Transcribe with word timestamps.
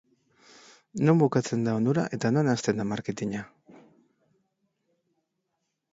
Non 1.07 1.19
bukatzen 1.23 1.67
da 1.67 1.75
onura 1.81 2.05
eta 2.19 2.33
non 2.35 2.49
hasten 2.53 2.81
da 2.81 2.89
marketina? 2.93 3.45